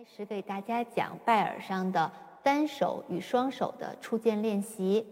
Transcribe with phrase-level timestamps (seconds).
[0.00, 2.10] 开始给大家讲拜耳上的
[2.42, 5.04] 单手与双手的触键练习。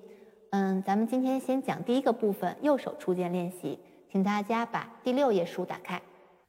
[0.48, 3.78] 嗯，咱们今天先讲第一个部分，右手触键练习。
[4.10, 6.00] 请大家把第六页书打开，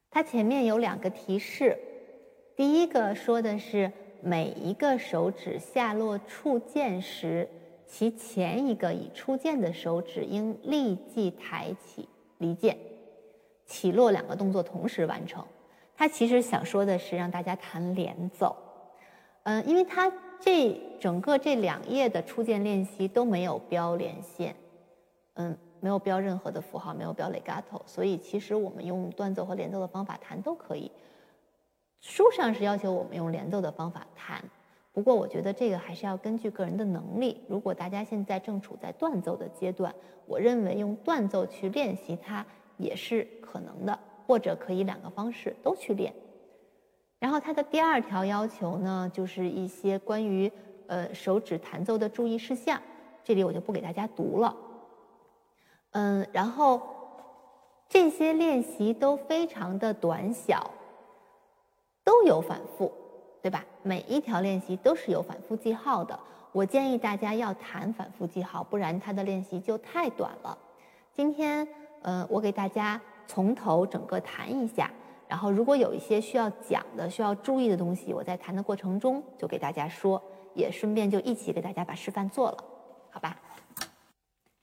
[0.10, 1.78] 它前面有两个提示。
[2.56, 3.92] 第一个说的是
[4.24, 7.46] 每一个手指下落触键时，
[7.86, 12.78] 其前一个已触键的手指应立即抬起离键，
[13.66, 15.44] 起落两个动作同时完成。
[16.00, 18.56] 他其实想说的是让大家弹连奏，
[19.44, 20.10] 嗯，因为他
[20.40, 24.56] 这整个这两页的初见练习都没有标连线，
[25.34, 30.90] 嗯，没有标任何的符号，没有标 legato，所以其实我们用断奏和连奏的方法弹都可以。
[32.00, 34.42] 书上是要求我们用连奏的方法弹，
[34.94, 37.44] 不过我觉得这个还是要根据个人的能力。
[37.50, 39.94] 如果大家现在正处在断奏的阶段，
[40.26, 42.46] 我认为用断奏去练习它
[42.78, 44.00] 也是可能的。
[44.30, 46.14] 或者可以两个方式都去练，
[47.18, 50.52] 然后它的第二条要求呢，就是一些关于
[50.86, 52.80] 呃手指弹奏的注意事项，
[53.24, 54.56] 这里我就不给大家读了。
[55.94, 56.80] 嗯，然后
[57.88, 60.70] 这些练习都非常的短小，
[62.04, 62.92] 都有反复，
[63.42, 63.66] 对吧？
[63.82, 66.20] 每一条练习都是有反复记号的。
[66.52, 70.56] 我建议大家要弹反复记号，不然它的练习就太短了。
[71.12, 71.68] 今天，
[72.04, 73.02] 呃，我给大家。
[73.30, 74.90] 从头整个弹一下，
[75.28, 80.20] 然后如果有一些需要讲的、需要注意的东西，我在弹的过程中就给大家说，
[80.56, 82.58] 也顺便就一起给大家把示范做了，
[83.12, 83.38] 好吧？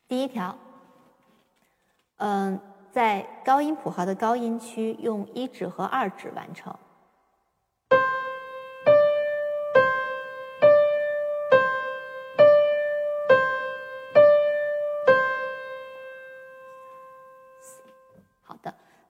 [0.09, 0.59] 第一条，
[2.17, 6.75] 嗯，在高音谱号的高音区，用一指和二指完成。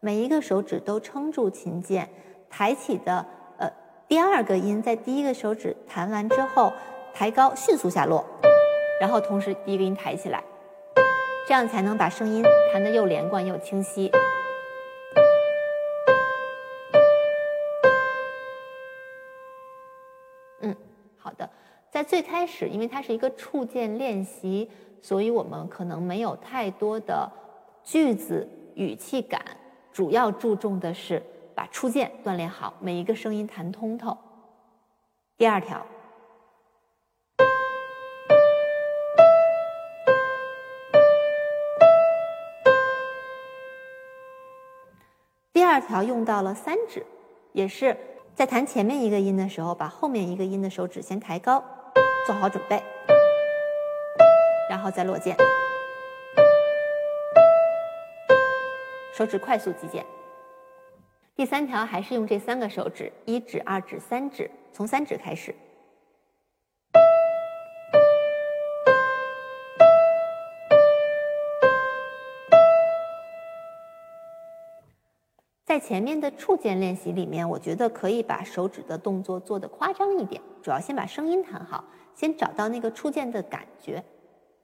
[0.06, 2.08] 每一个手指都撑住琴键，
[2.48, 3.26] 抬起的
[3.58, 3.68] 呃
[4.06, 6.72] 第二个音在第一个手指弹完之后
[7.12, 8.24] 抬高，迅速下落，
[9.00, 10.44] 然后同时第一个音抬起来，
[11.48, 14.08] 这样才能把声音弹得又连贯又清晰。
[20.60, 20.72] 嗯，
[21.18, 21.50] 好的，
[21.90, 24.70] 在最开始，因为它是一个触键练习，
[25.02, 27.28] 所以我们可能没有太多的
[27.82, 29.44] 句子语气感。
[29.96, 31.22] 主要注重的是
[31.54, 34.14] 把初键锻炼好，每一个声音弹通透。
[35.38, 35.86] 第二条，
[45.54, 47.02] 第二条用到了三指，
[47.54, 47.96] 也是
[48.34, 51.64] 在弹前面一个音的时候，把后面一个音的手指先抬高，
[52.26, 52.82] 做好准备，
[54.68, 55.34] 然后再落键。
[59.16, 60.04] 手指快速击键。
[61.34, 64.50] 第三条还是用这三个手指：一指、二指、三指。
[64.74, 65.54] 从三指开始，
[75.64, 81.82] 在前面的触键练习里面，我觉得可以把手指的动作做得夸张一点，主要先把声音弹好，
[82.14, 84.04] 先找到那个触键的感觉。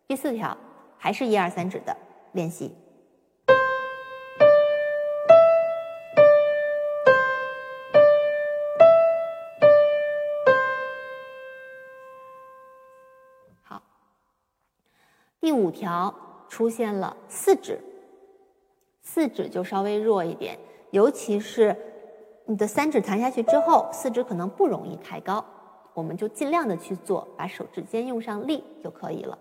[0.07, 0.55] 第四条
[0.99, 1.97] 还是一二三指的
[2.33, 2.77] 练习。
[15.43, 16.15] 第五条
[16.49, 17.77] 出现了四指，
[19.03, 20.57] 四指就稍微弱一点，
[20.93, 21.77] 尤其是
[22.45, 25.45] 你的三指弹下去之后，四指可能不容易抬高，
[25.95, 29.37] 我们就尽量的去做，把手指尖用上力就可以了。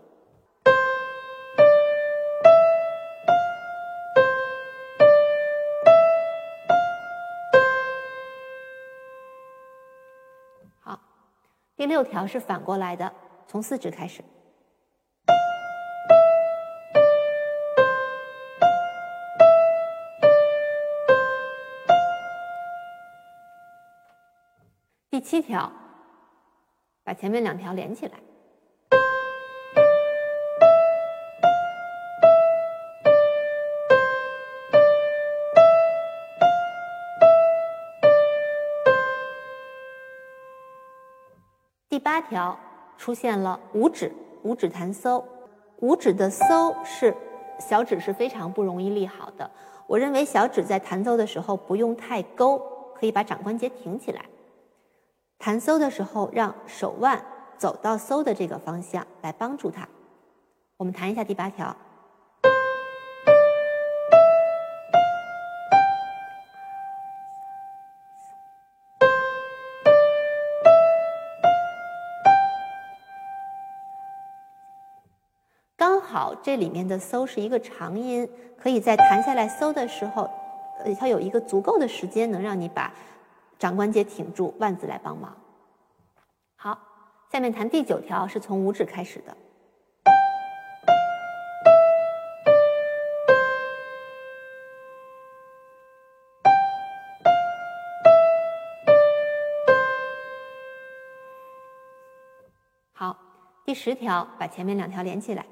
[10.79, 10.99] 好，
[11.77, 13.13] 第六条是反过来的，
[13.45, 14.23] 从四指开始。
[25.21, 25.71] 第七条，
[27.03, 28.13] 把前面两条连起来。
[41.87, 42.57] 第八条
[42.97, 44.11] 出现了五指，
[44.41, 45.23] 五指弹搜，
[45.81, 47.15] 五指的搜是
[47.59, 49.51] 小指是非常不容易立好的。
[49.85, 52.59] 我认为小指在弹奏的时候不用太勾，
[52.95, 54.25] 可以把掌关节挺起来。
[55.43, 57.19] 弹搜的时候让手腕
[57.57, 59.89] 走到搜的这个方向来帮助他，
[60.77, 61.75] 我们弹一下第八条。
[75.75, 78.29] 刚好这里面的搜是一个长音，
[78.61, 80.29] 可以在弹下来搜的时候，
[80.99, 82.93] 它有一个足够的时间能让你把。
[83.61, 85.37] 掌关节挺住，腕子来帮忙。
[86.55, 86.79] 好，
[87.31, 89.37] 下面弹第九条是从五指开始的。
[102.93, 103.15] 好，
[103.63, 105.45] 第十条把前面两条连起来。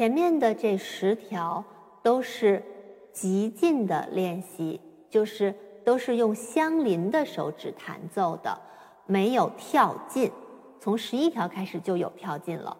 [0.00, 1.62] 前面的这十条
[2.02, 2.64] 都是
[3.12, 4.80] 极进的练习，
[5.10, 5.54] 就是
[5.84, 8.58] 都是用相邻的手指弹奏的。
[9.04, 10.32] 没有跳进，
[10.80, 12.74] 从十一条开始就有跳进了。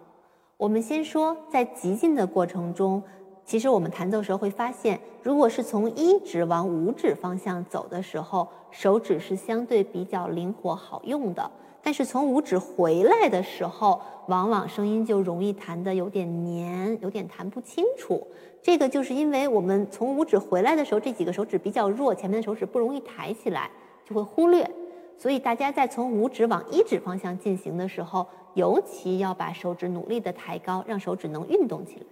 [0.56, 3.02] 我们先说，在急进的过程中，
[3.44, 11.50] 其实我们弹奏时候会发现，如果是从一指往五指方向走的时候，手指是相对比较灵活好用的。
[11.82, 18.26] 但是从五指回来的时候，往往声音就容易弹得有点黏，有点弹不清楚。
[18.62, 23.70] 这个就是因为我们从五指回来的时候，这几个手指比较弱，前面的手指不容易抬起来，
[24.04, 24.70] 就会忽略。
[25.16, 32.06] 所以大家在从五指往一指方向进行的时候，尤其要把手指努力的抬高，让手指能运动起来。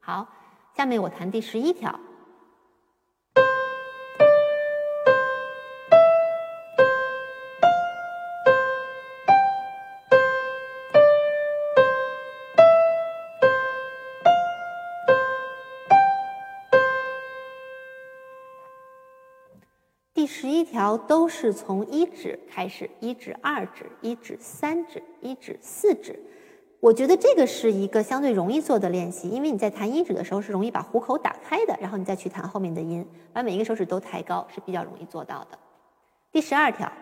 [0.00, 0.26] 好，
[0.74, 1.98] 下面我弹第十一条。
[20.70, 26.18] 条都是从一指开始，一指、二指、一指、三指、一指、四指。
[26.80, 35.58] 我觉得这个是一个相对容易做的练习，因为你在弹一指的时候是容易把虎口打开的，然后你再去弹后面的音，把每一个手指都抬高是比较容易做到的。
[36.30, 36.92] 第十二条，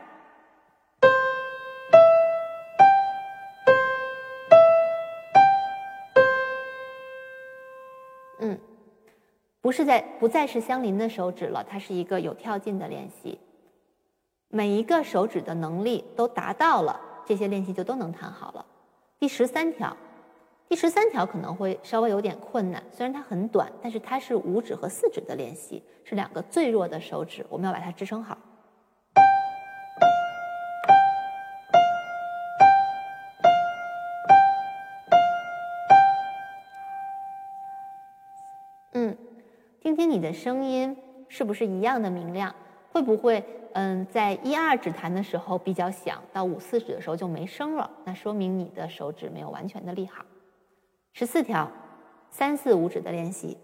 [8.39, 8.59] 嗯。
[9.61, 13.39] 不是在不再是相邻的手指了，它是一个有跳进的练习。
[14.55, 18.65] 每一个手指的能力都达到了，这些练习就都能弹好了。
[19.19, 19.97] 第十三条，
[20.69, 28.39] 第十三条可能会稍微有点困难，虽然它很短，但是它是五指和四指的练习，是两个最弱的手指，我们要把它支撑好。
[38.93, 39.19] 嗯
[39.81, 40.97] 听听你的声音
[41.29, 42.55] 是不是一样的明亮？
[42.93, 43.45] 会不会
[43.75, 47.91] 嗯，在一二指弹的时候比较响，到五四指的时候就没声了？
[48.05, 50.25] 那说明你的手指没有完全的立好。
[51.13, 51.69] 十四条，
[52.31, 53.59] 三四五指的练习。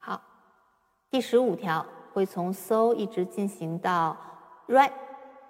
[0.00, 0.20] 好，
[1.08, 4.16] 第十五条会从 so 一直进行到
[4.66, 4.90] right。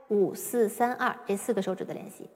[0.08, 2.28] 五四三二这四个手指的练习。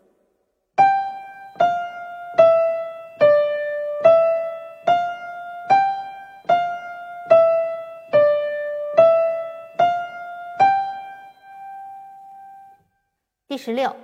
[13.46, 13.94] 第十六，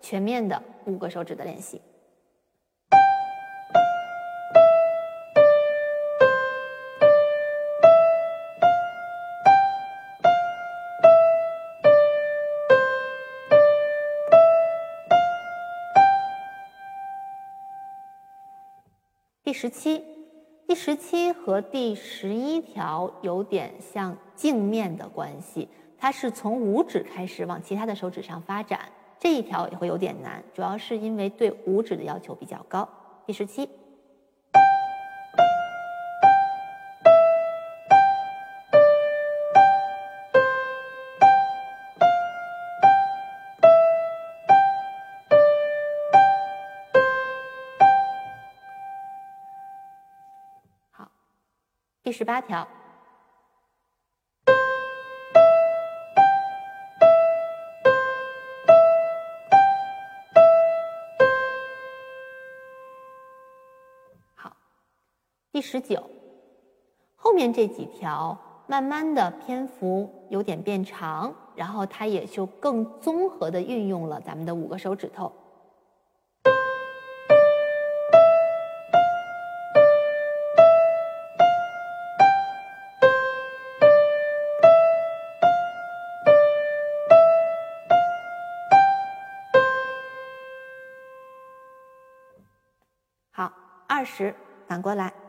[0.00, 1.80] 全面的五个手指的练习。
[19.44, 20.02] 第十七，
[20.66, 25.68] 第十七和第十一条有点像镜面的关系，
[26.00, 28.80] 它是从五指开始往其他的手指上发展，
[29.18, 32.88] 这一条也会有点难，主要是因为对五指的要求比较高。
[33.26, 33.68] 第十七。
[52.04, 52.66] 第十八条，
[65.58, 66.00] 第十九。
[67.16, 68.38] 后面这几条
[68.68, 75.32] 慢慢的篇幅有点变长然后它也就更综合的运用了咱们的五个手指头。
[93.32, 93.52] 好
[93.88, 94.32] 二十
[94.68, 95.27] 反过来。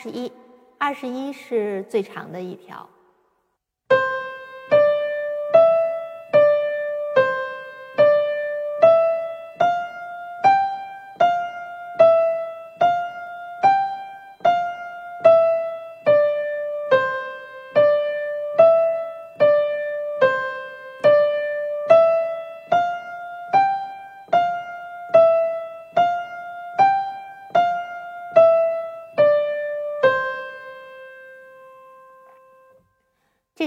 [0.00, 0.30] 十一，
[0.78, 2.88] 二十一是最长的一条。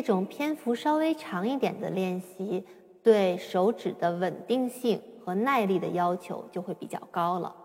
[0.01, 2.65] 这种篇幅稍微长一点的练习，
[3.03, 7.55] 对手指的稳定性和耐力的要求就会比较高了。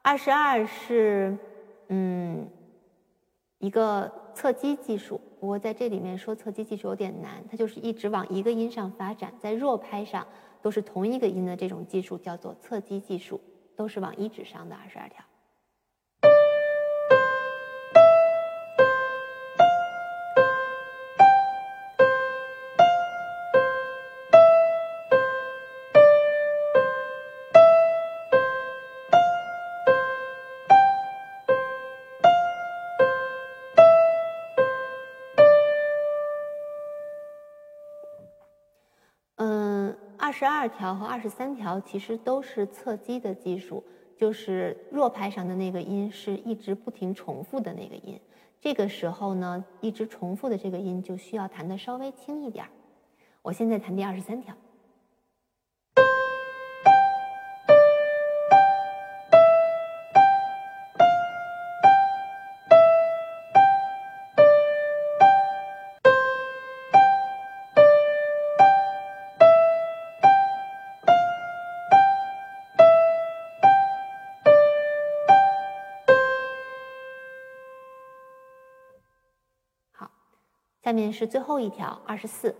[0.00, 1.36] 二十二是，
[1.88, 2.48] 嗯，
[3.58, 10.24] 一个侧击技术，不过在这里面说侧击技术有点难，它就是一直往一个音上发展，在弱拍上
[10.62, 13.40] 都是同一个音的这种技术叫做侧击技术，
[13.74, 15.24] 都是往一指上的二十二条。
[40.40, 43.84] 十二条和二十三条其实都是侧击的技术，
[44.16, 48.18] 就是弱拍上的那个音是一直不停重复的那个音。
[48.58, 52.70] 这个时候呢，一直重复的这个音就需要弹的稍微轻一点儿。
[53.42, 54.56] 我现在弹第二十三条。
[80.90, 82.52] 下面是最后一条，二十四。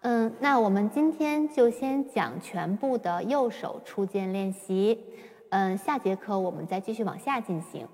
[0.00, 5.04] 嗯，那我们今天就先讲全部的右手触键练习。
[5.50, 7.86] 嗯，下节课我们再继续往下进行。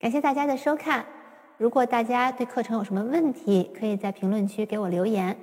[0.00, 1.06] 感谢大家的收看。
[1.58, 5.36] 如果大家对课程有什么问题，可以在评论区给我留言。